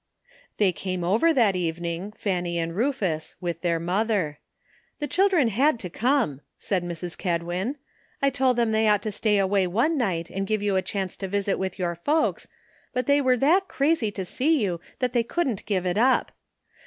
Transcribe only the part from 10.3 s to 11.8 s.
and give you a chance to visit with